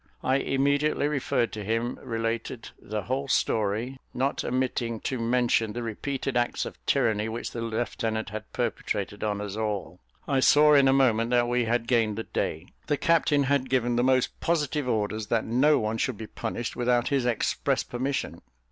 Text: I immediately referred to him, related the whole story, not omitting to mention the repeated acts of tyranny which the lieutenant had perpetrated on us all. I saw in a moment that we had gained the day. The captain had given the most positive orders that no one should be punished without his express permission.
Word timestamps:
I 0.23 0.37
immediately 0.37 1.07
referred 1.07 1.51
to 1.53 1.63
him, 1.63 1.99
related 2.01 2.71
the 2.81 3.03
whole 3.03 3.27
story, 3.27 3.99
not 4.15 4.43
omitting 4.43 4.99
to 5.01 5.19
mention 5.19 5.73
the 5.73 5.83
repeated 5.83 6.35
acts 6.35 6.65
of 6.65 6.83
tyranny 6.87 7.29
which 7.29 7.51
the 7.51 7.61
lieutenant 7.61 8.29
had 8.29 8.51
perpetrated 8.51 9.23
on 9.23 9.39
us 9.41 9.55
all. 9.55 9.99
I 10.27 10.39
saw 10.39 10.73
in 10.73 10.87
a 10.87 10.91
moment 10.91 11.29
that 11.29 11.47
we 11.47 11.65
had 11.65 11.85
gained 11.85 12.17
the 12.17 12.23
day. 12.23 12.65
The 12.87 12.97
captain 12.97 13.43
had 13.43 13.69
given 13.69 13.95
the 13.95 14.03
most 14.03 14.39
positive 14.39 14.89
orders 14.89 15.27
that 15.27 15.45
no 15.45 15.77
one 15.77 15.99
should 15.99 16.17
be 16.17 16.25
punished 16.25 16.75
without 16.75 17.09
his 17.09 17.27
express 17.27 17.83
permission. 17.83 18.41